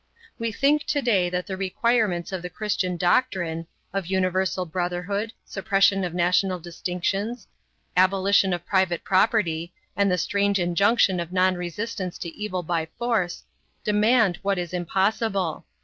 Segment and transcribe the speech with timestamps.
[0.39, 6.03] We think to day that the requirements of the Christian doctrine of universal brotherhood, suppression
[6.03, 7.47] of national distinctions,
[7.95, 13.43] abolition of private property, and the strange injunction of non resistance to evil by force
[13.83, 15.65] demand what is impossible.